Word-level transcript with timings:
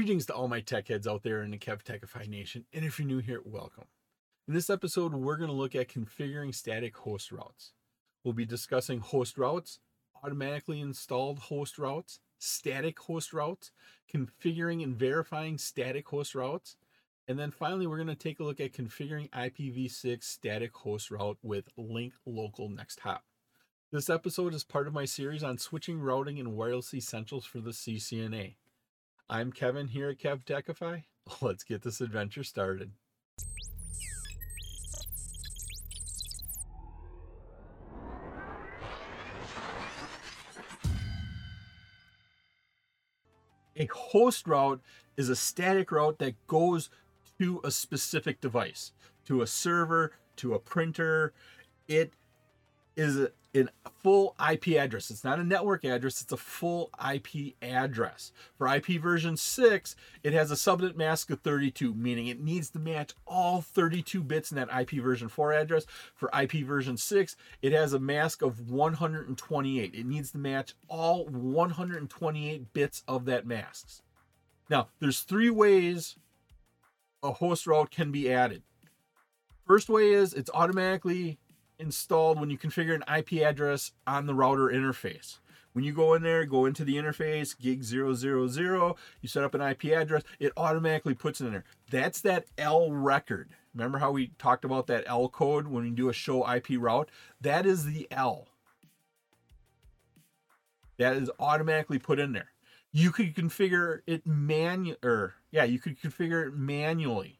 Greetings 0.00 0.24
to 0.24 0.32
all 0.32 0.48
my 0.48 0.62
tech 0.62 0.88
heads 0.88 1.06
out 1.06 1.24
there 1.24 1.42
in 1.42 1.50
the 1.50 1.58
Kev 1.58 1.82
Techify 1.82 2.26
Nation, 2.26 2.64
and 2.72 2.86
if 2.86 2.98
you're 2.98 3.06
new 3.06 3.18
here, 3.18 3.42
welcome. 3.44 3.84
In 4.48 4.54
this 4.54 4.70
episode, 4.70 5.12
we're 5.12 5.36
going 5.36 5.50
to 5.50 5.54
look 5.54 5.74
at 5.74 5.90
configuring 5.90 6.54
static 6.54 6.96
host 6.96 7.30
routes. 7.30 7.74
We'll 8.24 8.32
be 8.32 8.46
discussing 8.46 9.00
host 9.00 9.36
routes, 9.36 9.78
automatically 10.24 10.80
installed 10.80 11.38
host 11.38 11.76
routes, 11.76 12.18
static 12.38 12.98
host 12.98 13.34
routes, 13.34 13.72
configuring 14.10 14.82
and 14.82 14.96
verifying 14.96 15.58
static 15.58 16.08
host 16.08 16.34
routes, 16.34 16.76
and 17.28 17.38
then 17.38 17.50
finally, 17.50 17.86
we're 17.86 18.02
going 18.02 18.06
to 18.06 18.14
take 18.14 18.40
a 18.40 18.44
look 18.44 18.58
at 18.58 18.72
configuring 18.72 19.28
IPv6 19.32 20.24
static 20.24 20.74
host 20.76 21.10
route 21.10 21.36
with 21.42 21.68
Link 21.76 22.14
Local 22.24 22.70
Next 22.70 23.00
Hop. 23.00 23.24
This 23.92 24.08
episode 24.08 24.54
is 24.54 24.64
part 24.64 24.86
of 24.86 24.94
my 24.94 25.04
series 25.04 25.42
on 25.42 25.58
switching 25.58 26.00
routing 26.00 26.38
and 26.38 26.56
wireless 26.56 26.94
essentials 26.94 27.44
for 27.44 27.60
the 27.60 27.72
CCNA. 27.72 28.54
I'm 29.32 29.52
Kevin 29.52 29.86
here 29.86 30.08
at 30.10 30.18
Kev 30.18 30.44
Techify. 30.44 31.04
Let's 31.40 31.62
get 31.62 31.82
this 31.82 32.00
adventure 32.00 32.42
started. 32.42 32.90
A 43.76 43.86
host 43.86 44.48
route 44.48 44.80
is 45.16 45.28
a 45.28 45.36
static 45.36 45.92
route 45.92 46.18
that 46.18 46.34
goes 46.48 46.90
to 47.38 47.60
a 47.62 47.70
specific 47.70 48.40
device, 48.40 48.90
to 49.26 49.42
a 49.42 49.46
server, 49.46 50.10
to 50.36 50.54
a 50.54 50.58
printer. 50.58 51.32
It 51.86 52.14
is 52.96 53.18
a, 53.18 53.30
full 54.02 54.34
IP 54.50 54.68
address. 54.68 55.10
It's 55.10 55.24
not 55.24 55.40
a 55.40 55.44
network 55.44 55.84
address, 55.84 56.22
it's 56.22 56.32
a 56.32 56.36
full 56.36 56.90
IP 57.12 57.54
address. 57.60 58.32
For 58.56 58.72
IP 58.72 59.00
version 59.00 59.36
6, 59.36 59.96
it 60.22 60.32
has 60.32 60.50
a 60.50 60.54
subnet 60.54 60.96
mask 60.96 61.30
of 61.30 61.40
32, 61.40 61.94
meaning 61.94 62.28
it 62.28 62.40
needs 62.40 62.70
to 62.70 62.78
match 62.78 63.12
all 63.26 63.60
32 63.60 64.22
bits 64.22 64.52
in 64.52 64.56
that 64.56 64.68
IP 64.74 65.02
version 65.02 65.28
4 65.28 65.52
address. 65.52 65.84
For 66.14 66.30
IP 66.38 66.64
version 66.64 66.96
6, 66.96 67.36
it 67.60 67.72
has 67.72 67.92
a 67.92 67.98
mask 67.98 68.42
of 68.42 68.70
128. 68.70 69.94
It 69.94 70.06
needs 70.06 70.30
to 70.32 70.38
match 70.38 70.74
all 70.88 71.26
128 71.26 72.72
bits 72.72 73.02
of 73.08 73.24
that 73.26 73.46
mask. 73.46 74.00
Now, 74.68 74.88
there's 75.00 75.20
three 75.20 75.50
ways 75.50 76.16
a 77.22 77.32
host 77.32 77.66
route 77.66 77.90
can 77.90 78.12
be 78.12 78.32
added. 78.32 78.62
First 79.66 79.88
way 79.88 80.12
is 80.12 80.32
it's 80.32 80.50
automatically 80.54 81.38
installed 81.80 82.38
when 82.38 82.50
you 82.50 82.58
configure 82.58 82.94
an 82.94 83.04
IP 83.18 83.42
address 83.42 83.92
on 84.06 84.26
the 84.26 84.34
router 84.34 84.68
interface. 84.68 85.38
When 85.72 85.84
you 85.84 85.92
go 85.92 86.14
in 86.14 86.22
there, 86.22 86.44
go 86.44 86.66
into 86.66 86.84
the 86.84 86.96
interface, 86.96 87.56
gig 87.58 87.84
000, 87.84 88.96
you 89.20 89.28
set 89.28 89.44
up 89.44 89.54
an 89.54 89.60
IP 89.60 89.84
address, 89.86 90.22
it 90.40 90.52
automatically 90.56 91.14
puts 91.14 91.40
it 91.40 91.46
in 91.46 91.52
there. 91.52 91.64
That's 91.90 92.20
that 92.22 92.46
L 92.58 92.90
record. 92.90 93.50
Remember 93.74 93.98
how 93.98 94.10
we 94.10 94.32
talked 94.38 94.64
about 94.64 94.88
that 94.88 95.04
L 95.06 95.28
code 95.28 95.68
when 95.68 95.84
you 95.84 95.92
do 95.92 96.08
a 96.08 96.12
show 96.12 96.48
IP 96.50 96.70
route? 96.78 97.08
That 97.40 97.66
is 97.66 97.84
the 97.84 98.08
L. 98.10 98.48
That 100.98 101.16
is 101.16 101.30
automatically 101.38 101.98
put 101.98 102.18
in 102.18 102.32
there. 102.32 102.50
You 102.92 103.12
could 103.12 103.36
configure 103.36 104.00
it 104.06 104.26
manually, 104.26 104.98
or 105.04 105.34
yeah, 105.52 105.64
you 105.64 105.78
could 105.78 106.00
configure 106.00 106.48
it 106.48 106.54
manually. 106.54 107.38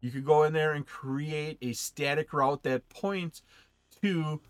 You 0.00 0.10
could 0.10 0.24
go 0.24 0.44
in 0.44 0.52
there 0.52 0.72
and 0.72 0.86
create 0.86 1.58
a 1.60 1.72
static 1.72 2.32
route 2.32 2.62
that 2.62 2.88
points 2.88 3.42
to 4.02 4.40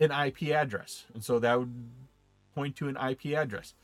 an 0.00 0.10
IP 0.10 0.50
address. 0.50 1.06
And 1.14 1.22
so 1.22 1.38
that 1.38 1.58
would 1.58 1.90
point 2.54 2.76
to 2.76 2.88
an 2.88 2.96
IP 2.96 3.36
address. 3.36 3.74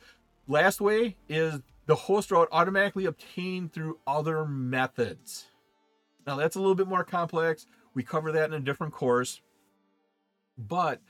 Last 0.49 0.81
way 0.81 1.17
is 1.29 1.61
the 1.87 1.95
host 1.95 2.31
route 2.31 2.49
automatically 2.53 3.05
obtained 3.05 3.73
through 3.73 3.99
other 4.07 4.45
methods. 4.45 5.47
Now 6.27 6.37
that's 6.37 6.57
a 6.57 6.59
little 6.59 6.75
bit 6.75 6.89
more 6.89 7.05
complex. 7.05 7.67
We 7.95 8.03
cover 8.03 8.33
that 8.33 8.51
in 8.51 8.55
a 8.55 8.61
different 8.61 8.93
course. 8.93 9.41
But 10.59 11.01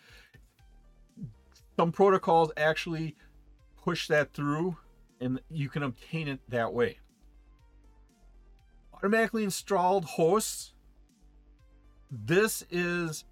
some 1.76 1.92
protocols 1.92 2.50
actually 2.56 3.16
push 3.82 4.08
that 4.08 4.32
through 4.32 4.76
and 5.20 5.40
you 5.50 5.68
can 5.68 5.82
obtain 5.82 6.28
it 6.28 6.40
that 6.48 6.72
way. 6.72 6.98
Automatically 8.92 9.44
installed 9.44 10.04
hosts. 10.04 10.72
This 12.10 12.64
is 12.70 13.24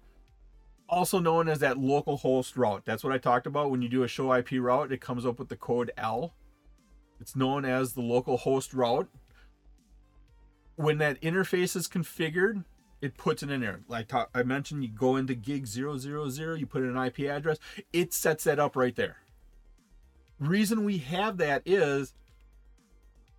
also 0.87 1.19
known 1.19 1.47
as 1.47 1.59
that 1.59 1.77
local 1.77 2.17
host 2.17 2.55
route. 2.57 2.83
That's 2.85 3.03
what 3.03 3.13
I 3.13 3.17
talked 3.17 3.47
about 3.47 3.71
when 3.71 3.81
you 3.81 3.89
do 3.89 4.03
a 4.03 4.07
show 4.07 4.33
IP 4.33 4.51
route, 4.53 4.91
it 4.91 5.01
comes 5.01 5.25
up 5.25 5.39
with 5.39 5.49
the 5.49 5.55
code 5.55 5.91
L. 5.97 6.33
It's 7.19 7.35
known 7.35 7.65
as 7.65 7.93
the 7.93 8.01
local 8.01 8.37
host 8.37 8.73
route. 8.73 9.09
When 10.75 10.97
that 10.97 11.21
interface 11.21 11.75
is 11.75 11.87
configured, 11.87 12.65
it 13.01 13.17
puts 13.17 13.43
it 13.43 13.49
in 13.49 13.61
there. 13.61 13.81
Like 13.87 14.11
I 14.13 14.43
mentioned, 14.43 14.83
you 14.83 14.89
go 14.89 15.15
into 15.15 15.35
gig 15.35 15.67
000, 15.67 16.55
you 16.55 16.65
put 16.65 16.83
in 16.83 16.95
an 16.95 17.05
IP 17.05 17.21
address, 17.21 17.57
it 17.93 18.13
sets 18.13 18.43
that 18.43 18.59
up 18.59 18.75
right 18.75 18.95
there. 18.95 19.17
Reason 20.39 20.83
we 20.83 20.97
have 20.97 21.37
that 21.37 21.61
is 21.65 22.13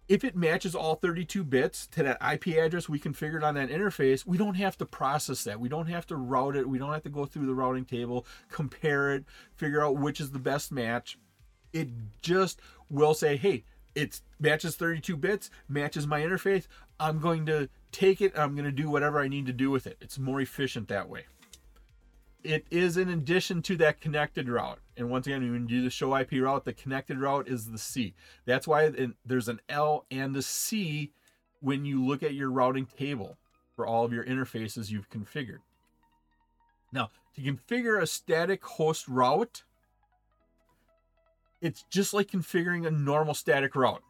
if 0.09 0.25
it 0.25 0.37
matches 0.37 0.75
all 0.75 0.95
32 0.95 1.43
bits 1.45 1.87
to 1.89 2.03
that 2.03 2.19
IP 2.33 2.49
address 2.57 2.89
we 2.89 2.99
configured 2.99 3.43
on 3.43 3.55
that 3.55 3.71
interface, 3.71 4.25
we 4.25 4.39
don't 4.39 4.55
have 4.55 4.79
to 4.79 4.87
process 4.87 5.45
that. 5.45 5.59
We 5.59 5.69
don't 5.69 5.89
have 5.89 6.07
to 6.07 6.17
route 6.17 6.57
it. 6.57 6.69
We 6.69 6.79
don't 6.79 6.93
have 6.93 7.03
to 7.05 7.11
go 7.11 7.27
through 7.27 7.47
the 7.47 7.55
routing 7.55 7.85
table, 7.85 8.27
compare 8.51 9.15
it, 9.15 9.25
figure 9.55 9.85
out 9.85 9.97
which 9.97 10.21
is 10.21 10.31
the 10.31 10.39
best 10.39 10.71
match. 10.71 11.19
It 11.73 11.89
just 12.23 12.61
will 12.89 13.15
say, 13.15 13.37
hey, 13.37 13.65
it 13.95 14.21
matches 14.39 14.77
32 14.77 15.17
bits, 15.17 15.51
matches 15.69 16.07
my 16.07 16.21
interface. 16.21 16.67
I'm 17.01 17.19
going 17.19 17.47
to 17.47 17.69
take 17.91 18.21
it. 18.21 18.39
I'm 18.39 18.55
going 18.55 18.65
to 18.65 18.71
do 18.73 18.89
whatever 18.89 19.21
I 19.21 19.29
need 19.29 19.47
to 19.47 19.53
do 19.53 19.71
with 19.71 19.87
it. 19.87 19.97
It's 20.01 20.19
more 20.19 20.41
efficient 20.41 20.89
that 20.89 21.09
way 21.09 21.25
it 22.47 22.67
is 22.71 22.97
in 22.97 23.09
addition 23.09 23.61
to 23.63 23.77
that 23.77 24.01
connected 24.01 24.49
route. 24.49 24.79
And 24.97 25.11
once 25.11 25.27
again, 25.27 25.43
when 25.43 25.63
you 25.63 25.81
do 25.81 25.83
the 25.83 25.91
show 25.91 26.17
IP 26.17 26.33
route, 26.33 26.65
the 26.65 26.73
connected 26.73 27.19
route 27.19 27.49
is 27.49 27.71
the 27.71 27.79
C. 27.79 28.15
That's 28.45 28.67
why 28.67 28.93
there's 29.25 29.49
an 29.49 29.61
L 29.69 30.07
and 30.11 30.35
a 30.37 30.43
C 30.43 31.13
when 31.61 31.85
you 31.85 32.05
look 32.05 32.23
at 32.23 32.35
your 32.35 32.51
routing 32.51 32.87
table 32.87 33.37
for 33.75 33.87
all 33.87 34.05
of 34.05 34.13
your 34.13 34.25
interfaces 34.25 34.91
you've 34.91 35.11
configured. 35.11 35.59
Now, 36.93 37.11
to 37.35 37.43
configure 37.43 38.01
a 38.01 38.07
static 38.07 38.65
host 38.65 39.07
route, 39.09 39.65
it's 41.61 41.85
just 41.91 42.15
like 42.15 42.31
configuring 42.31 42.87
a 42.87 42.91
normal 42.91 43.35
static 43.35 43.75
route. 43.75 44.03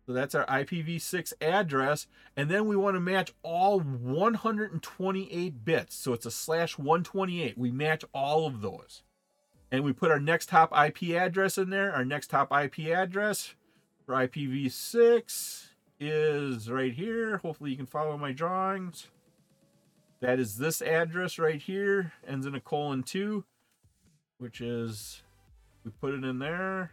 So 0.06 0.12
that's 0.12 0.34
our 0.34 0.44
IPv6 0.44 1.32
address. 1.40 2.06
And 2.36 2.50
then 2.50 2.66
we 2.66 2.76
want 2.76 2.96
to 2.96 3.00
match 3.00 3.32
all 3.42 3.80
128 3.80 5.64
bits. 5.64 5.94
So 5.94 6.12
it's 6.12 6.26
a 6.26 6.30
slash 6.30 6.76
128. 6.78 7.56
We 7.56 7.70
match 7.70 8.04
all 8.12 8.46
of 8.46 8.60
those. 8.60 9.02
And 9.72 9.82
we 9.82 9.94
put 9.94 10.10
our 10.10 10.20
next 10.20 10.50
hop 10.50 10.72
IP 10.72 11.16
address 11.16 11.56
in 11.56 11.70
there. 11.70 11.90
Our 11.92 12.04
next 12.04 12.30
hop 12.30 12.52
IP 12.52 12.80
address 12.90 13.54
for 14.04 14.14
IPv6 14.14 15.68
is 16.08 16.70
right 16.70 16.92
here. 16.92 17.38
Hopefully 17.38 17.70
you 17.70 17.76
can 17.76 17.86
follow 17.86 18.16
my 18.16 18.32
drawings. 18.32 19.08
That 20.20 20.38
is 20.38 20.56
this 20.56 20.80
address 20.80 21.38
right 21.38 21.60
here, 21.60 22.12
ends 22.26 22.46
in 22.46 22.54
a 22.54 22.60
colon 22.60 23.02
2, 23.02 23.44
which 24.38 24.60
is, 24.60 25.22
we 25.84 25.90
put 26.00 26.14
it 26.14 26.24
in 26.24 26.38
there. 26.38 26.92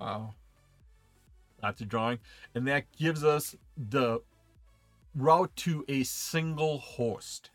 Wow. 0.00 0.34
That's 1.62 1.80
a 1.80 1.84
drawing. 1.84 2.18
And 2.54 2.66
that 2.66 2.84
gives 2.98 3.24
us 3.24 3.54
the 3.76 4.20
route 5.14 5.54
to 5.56 5.84
a 5.88 6.02
single 6.02 6.78
host. 6.78 7.50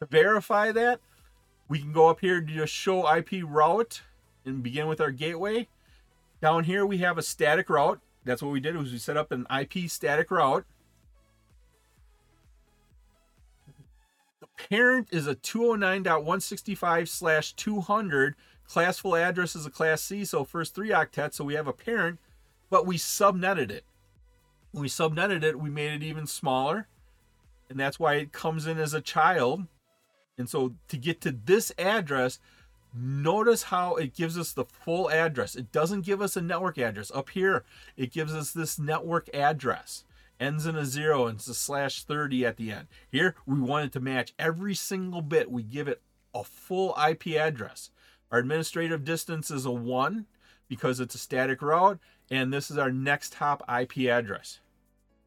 To 0.00 0.06
verify 0.06 0.72
that, 0.72 1.00
we 1.68 1.78
can 1.78 1.92
go 1.92 2.08
up 2.08 2.20
here 2.20 2.40
to 2.40 2.46
just 2.46 2.72
show 2.72 3.12
IP 3.14 3.42
route 3.44 4.02
and 4.44 4.62
begin 4.62 4.86
with 4.86 5.00
our 5.00 5.10
gateway. 5.10 5.68
Down 6.42 6.64
here 6.64 6.84
we 6.84 6.98
have 6.98 7.18
a 7.18 7.22
static 7.22 7.70
route. 7.70 8.00
That's 8.24 8.42
what 8.42 8.50
we 8.50 8.58
did 8.58 8.76
was 8.76 8.90
we 8.90 8.98
set 8.98 9.16
up 9.16 9.30
an 9.30 9.46
IP 9.48 9.88
static 9.88 10.28
route. 10.28 10.66
The 14.40 14.48
parent 14.68 15.06
is 15.12 15.28
a 15.28 15.36
209.165 15.36 17.06
slash 17.06 17.52
200. 17.52 18.34
Classful 18.66 19.14
address 19.14 19.54
is 19.54 19.66
a 19.66 19.70
class 19.70 20.02
C, 20.02 20.24
so 20.24 20.42
first 20.44 20.74
three 20.74 20.90
octets. 20.90 21.34
So 21.34 21.44
we 21.44 21.54
have 21.54 21.68
a 21.68 21.72
parent, 21.72 22.18
but 22.70 22.86
we 22.86 22.98
subnetted 22.98 23.70
it. 23.70 23.84
When 24.72 24.82
we 24.82 24.88
subnetted 24.88 25.44
it, 25.44 25.60
we 25.60 25.70
made 25.70 25.92
it 25.92 26.02
even 26.02 26.26
smaller. 26.26 26.88
And 27.70 27.78
that's 27.78 28.00
why 28.00 28.14
it 28.14 28.32
comes 28.32 28.66
in 28.66 28.78
as 28.78 28.94
a 28.94 29.00
child. 29.00 29.68
And 30.36 30.50
so 30.50 30.74
to 30.88 30.96
get 30.96 31.20
to 31.20 31.30
this 31.30 31.70
address, 31.78 32.40
Notice 32.94 33.64
how 33.64 33.94
it 33.94 34.14
gives 34.14 34.36
us 34.36 34.52
the 34.52 34.66
full 34.66 35.10
address. 35.10 35.54
It 35.54 35.72
doesn't 35.72 36.04
give 36.04 36.20
us 36.20 36.36
a 36.36 36.42
network 36.42 36.76
address. 36.76 37.10
Up 37.14 37.30
here, 37.30 37.64
it 37.96 38.12
gives 38.12 38.34
us 38.34 38.52
this 38.52 38.78
network 38.78 39.34
address. 39.34 40.04
Ends 40.38 40.66
in 40.66 40.76
a 40.76 40.84
zero 40.84 41.26
and 41.26 41.38
it's 41.38 41.48
a 41.48 41.54
slash 41.54 42.04
30 42.04 42.44
at 42.44 42.56
the 42.56 42.70
end. 42.70 42.88
Here, 43.10 43.34
we 43.46 43.60
want 43.60 43.86
it 43.86 43.92
to 43.92 44.00
match 44.00 44.34
every 44.38 44.74
single 44.74 45.22
bit. 45.22 45.50
We 45.50 45.62
give 45.62 45.88
it 45.88 46.02
a 46.34 46.44
full 46.44 46.94
IP 47.08 47.28
address. 47.28 47.90
Our 48.30 48.40
administrative 48.40 49.04
distance 49.04 49.50
is 49.50 49.64
a 49.64 49.70
one 49.70 50.26
because 50.68 51.00
it's 51.00 51.14
a 51.14 51.18
static 51.18 51.62
route. 51.62 51.98
And 52.30 52.52
this 52.52 52.70
is 52.70 52.76
our 52.76 52.92
next 52.92 53.34
hop 53.34 53.62
IP 53.68 54.08
address. 54.10 54.60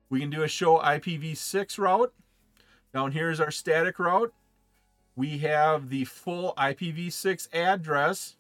We 0.10 0.20
can 0.20 0.30
do 0.30 0.44
a 0.44 0.48
show 0.48 0.78
IPv6 0.78 1.80
route. 1.80 2.14
Down 2.94 3.12
here 3.12 3.32
is 3.32 3.40
our 3.40 3.52
static 3.52 3.98
route 3.98 4.34
we 5.16 5.40
have 5.40 5.90
the 5.90 6.06
full 6.06 6.54
IPv6 6.58 7.48
address 7.54 8.36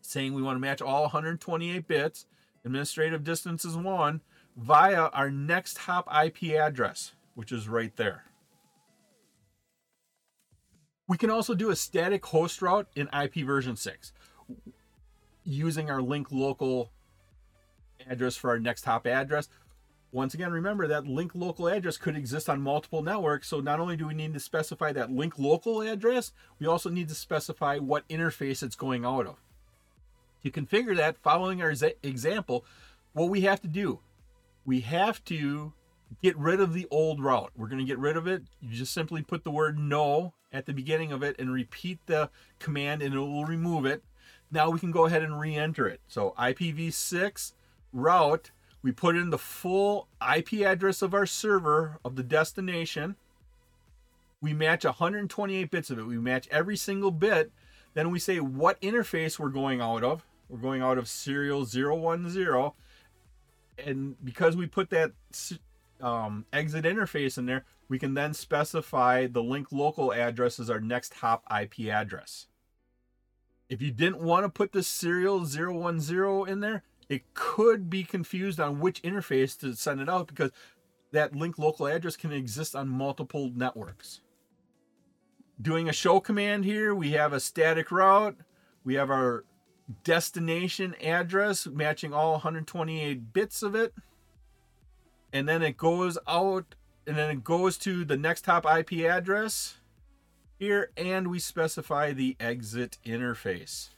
saying 0.00 0.34
we 0.34 0.42
want 0.42 0.56
to 0.56 0.60
match 0.60 0.82
all 0.82 1.02
128 1.02 1.86
bits, 1.86 2.26
administrative 2.64 3.24
distance 3.24 3.64
is 3.64 3.76
1, 3.76 4.20
via 4.56 5.06
our 5.08 5.30
next 5.30 5.78
hop 5.78 6.08
IP 6.12 6.54
address, 6.54 7.12
which 7.34 7.52
is 7.52 7.68
right 7.68 7.96
there. 7.96 8.24
We 11.08 11.16
can 11.16 11.30
also 11.30 11.54
do 11.54 11.70
a 11.70 11.76
static 11.76 12.24
host 12.26 12.62
route 12.62 12.88
in 12.94 13.08
IP 13.08 13.46
version 13.46 13.76
6 13.76 14.12
using 15.44 15.90
our 15.90 16.00
link 16.00 16.28
local 16.30 16.90
address 18.08 18.36
for 18.36 18.50
our 18.50 18.58
next 18.58 18.84
hop 18.84 19.06
address. 19.06 19.48
Once 20.12 20.34
again, 20.34 20.52
remember 20.52 20.86
that 20.86 21.06
link 21.06 21.32
local 21.34 21.66
address 21.66 21.96
could 21.96 22.16
exist 22.16 22.50
on 22.50 22.60
multiple 22.60 23.02
networks. 23.02 23.48
So 23.48 23.60
not 23.60 23.80
only 23.80 23.96
do 23.96 24.06
we 24.06 24.14
need 24.14 24.34
to 24.34 24.40
specify 24.40 24.92
that 24.92 25.10
link 25.10 25.38
local 25.38 25.80
address, 25.80 26.32
we 26.58 26.66
also 26.66 26.90
need 26.90 27.08
to 27.08 27.14
specify 27.14 27.78
what 27.78 28.06
interface 28.08 28.62
it's 28.62 28.76
going 28.76 29.06
out 29.06 29.26
of. 29.26 29.36
To 30.42 30.50
configure 30.50 30.94
that, 30.96 31.16
following 31.16 31.62
our 31.62 31.72
example, 32.02 32.66
what 33.14 33.30
we 33.30 33.42
have 33.42 33.62
to 33.62 33.68
do, 33.68 34.00
we 34.66 34.80
have 34.80 35.24
to 35.24 35.72
get 36.22 36.36
rid 36.36 36.60
of 36.60 36.74
the 36.74 36.86
old 36.90 37.22
route. 37.22 37.52
We're 37.56 37.68
going 37.68 37.78
to 37.78 37.84
get 37.84 37.98
rid 37.98 38.18
of 38.18 38.26
it. 38.26 38.42
You 38.60 38.76
just 38.76 38.92
simply 38.92 39.22
put 39.22 39.44
the 39.44 39.50
word 39.50 39.78
no 39.78 40.34
at 40.52 40.66
the 40.66 40.74
beginning 40.74 41.12
of 41.12 41.22
it 41.22 41.36
and 41.38 41.50
repeat 41.50 41.98
the 42.04 42.28
command 42.58 43.00
and 43.00 43.14
it 43.14 43.18
will 43.18 43.46
remove 43.46 43.86
it. 43.86 44.04
Now 44.50 44.68
we 44.68 44.78
can 44.78 44.90
go 44.90 45.06
ahead 45.06 45.22
and 45.22 45.40
re-enter 45.40 45.88
it. 45.88 46.00
So 46.06 46.34
IPv6 46.38 47.54
route 47.94 48.50
we 48.82 48.90
put 48.90 49.16
in 49.16 49.30
the 49.30 49.38
full 49.38 50.08
IP 50.36 50.54
address 50.62 51.02
of 51.02 51.14
our 51.14 51.26
server 51.26 51.98
of 52.04 52.16
the 52.16 52.22
destination. 52.22 53.16
We 54.40 54.52
match 54.52 54.84
128 54.84 55.70
bits 55.70 55.90
of 55.90 55.98
it. 55.98 56.06
We 56.06 56.18
match 56.18 56.48
every 56.50 56.76
single 56.76 57.12
bit. 57.12 57.52
Then 57.94 58.10
we 58.10 58.18
say 58.18 58.40
what 58.40 58.80
interface 58.80 59.38
we're 59.38 59.50
going 59.50 59.80
out 59.80 60.02
of. 60.02 60.26
We're 60.48 60.58
going 60.58 60.82
out 60.82 60.98
of 60.98 61.08
serial 61.08 61.64
010. 61.64 62.72
And 63.78 64.16
because 64.24 64.56
we 64.56 64.66
put 64.66 64.90
that 64.90 65.12
um, 66.00 66.44
exit 66.52 66.84
interface 66.84 67.38
in 67.38 67.46
there, 67.46 67.64
we 67.88 67.98
can 67.98 68.14
then 68.14 68.34
specify 68.34 69.26
the 69.26 69.42
link 69.42 69.68
local 69.70 70.12
address 70.12 70.58
as 70.58 70.68
our 70.68 70.80
next 70.80 71.14
hop 71.14 71.44
IP 71.50 71.88
address. 71.88 72.46
If 73.68 73.80
you 73.80 73.90
didn't 73.90 74.20
want 74.20 74.44
to 74.44 74.48
put 74.48 74.72
the 74.72 74.82
serial 74.82 75.46
010 75.46 76.48
in 76.48 76.60
there, 76.60 76.82
it 77.12 77.34
could 77.34 77.90
be 77.90 78.04
confused 78.04 78.58
on 78.58 78.80
which 78.80 79.02
interface 79.02 79.58
to 79.60 79.74
send 79.74 80.00
it 80.00 80.08
out 80.08 80.28
because 80.28 80.50
that 81.10 81.36
link 81.36 81.58
local 81.58 81.86
address 81.86 82.16
can 82.16 82.32
exist 82.32 82.74
on 82.74 82.88
multiple 82.88 83.52
networks. 83.54 84.22
Doing 85.60 85.90
a 85.90 85.92
show 85.92 86.20
command 86.20 86.64
here, 86.64 86.94
we 86.94 87.10
have 87.10 87.34
a 87.34 87.38
static 87.38 87.90
route, 87.90 88.38
we 88.82 88.94
have 88.94 89.10
our 89.10 89.44
destination 90.04 90.94
address 91.02 91.66
matching 91.66 92.14
all 92.14 92.32
128 92.32 93.34
bits 93.34 93.62
of 93.62 93.74
it, 93.74 93.92
and 95.34 95.46
then 95.46 95.60
it 95.62 95.76
goes 95.76 96.16
out 96.26 96.74
and 97.06 97.18
then 97.18 97.30
it 97.30 97.44
goes 97.44 97.76
to 97.76 98.06
the 98.06 98.16
next 98.16 98.46
hop 98.46 98.64
IP 98.64 99.04
address 99.04 99.80
here, 100.58 100.92
and 100.96 101.28
we 101.28 101.38
specify 101.38 102.12
the 102.12 102.36
exit 102.40 102.96
interface. 103.04 103.90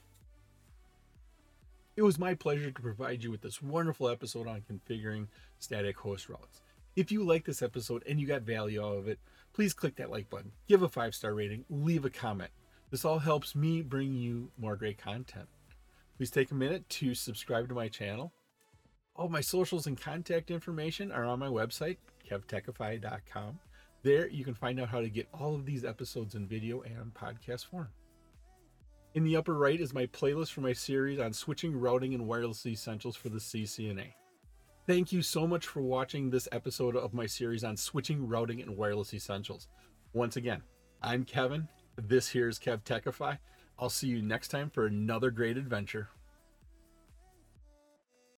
It 1.96 2.02
was 2.02 2.18
my 2.18 2.34
pleasure 2.34 2.72
to 2.72 2.82
provide 2.82 3.22
you 3.22 3.30
with 3.30 3.42
this 3.42 3.62
wonderful 3.62 4.08
episode 4.08 4.48
on 4.48 4.62
configuring 4.62 5.28
static 5.60 5.96
host 5.96 6.28
routes. 6.28 6.60
If 6.96 7.12
you 7.12 7.22
like 7.22 7.44
this 7.44 7.62
episode 7.62 8.02
and 8.08 8.20
you 8.20 8.26
got 8.26 8.42
value 8.42 8.84
out 8.84 8.98
of 8.98 9.06
it, 9.06 9.20
please 9.52 9.72
click 9.72 9.94
that 9.96 10.10
like 10.10 10.28
button, 10.28 10.50
give 10.66 10.82
a 10.82 10.88
five 10.88 11.14
star 11.14 11.34
rating, 11.34 11.64
leave 11.70 12.04
a 12.04 12.10
comment. 12.10 12.50
This 12.90 13.04
all 13.04 13.20
helps 13.20 13.54
me 13.54 13.80
bring 13.80 14.12
you 14.12 14.50
more 14.58 14.74
great 14.74 14.98
content. 14.98 15.48
Please 16.16 16.30
take 16.30 16.50
a 16.50 16.54
minute 16.56 16.88
to 16.88 17.14
subscribe 17.14 17.68
to 17.68 17.74
my 17.74 17.86
channel. 17.86 18.32
All 19.14 19.28
my 19.28 19.40
socials 19.40 19.86
and 19.86 20.00
contact 20.00 20.50
information 20.50 21.12
are 21.12 21.24
on 21.24 21.38
my 21.38 21.46
website, 21.46 21.98
kevtechify.com. 22.28 23.60
There 24.02 24.28
you 24.28 24.44
can 24.44 24.54
find 24.54 24.80
out 24.80 24.88
how 24.88 25.00
to 25.00 25.08
get 25.08 25.28
all 25.32 25.54
of 25.54 25.64
these 25.64 25.84
episodes 25.84 26.34
in 26.34 26.48
video 26.48 26.82
and 26.82 27.14
podcast 27.14 27.66
form. 27.66 27.88
In 29.14 29.22
the 29.22 29.36
upper 29.36 29.54
right 29.54 29.80
is 29.80 29.94
my 29.94 30.06
playlist 30.06 30.50
for 30.50 30.60
my 30.60 30.72
series 30.72 31.20
on 31.20 31.32
switching, 31.32 31.78
routing, 31.78 32.14
and 32.14 32.26
wireless 32.26 32.66
essentials 32.66 33.14
for 33.14 33.28
the 33.28 33.38
CCNA. 33.38 34.12
Thank 34.88 35.12
you 35.12 35.22
so 35.22 35.46
much 35.46 35.68
for 35.68 35.82
watching 35.82 36.28
this 36.30 36.48
episode 36.50 36.96
of 36.96 37.14
my 37.14 37.24
series 37.24 37.62
on 37.62 37.76
switching, 37.76 38.26
routing, 38.26 38.60
and 38.60 38.76
wireless 38.76 39.14
essentials. 39.14 39.68
Once 40.14 40.34
again, 40.34 40.62
I'm 41.00 41.24
Kevin. 41.24 41.68
This 41.96 42.28
here 42.28 42.48
is 42.48 42.58
Kev 42.58 42.82
Techify. 42.82 43.38
I'll 43.78 43.88
see 43.88 44.08
you 44.08 44.20
next 44.20 44.48
time 44.48 44.68
for 44.68 44.86
another 44.86 45.30
great 45.30 45.56
adventure. 45.56 46.08